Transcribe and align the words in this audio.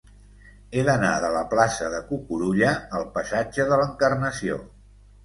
He 0.77 0.85
d'anar 0.85 1.11
de 1.23 1.27
la 1.35 1.43
plaça 1.51 1.89
de 1.95 1.99
Cucurulla 2.07 2.71
al 3.01 3.05
passatge 3.19 3.67
de 3.73 3.79
l'Encarnació. 3.83 4.59